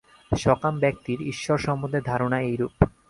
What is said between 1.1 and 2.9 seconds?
ঈশ্বর সম্বন্ধে ধারণা এইরূপ।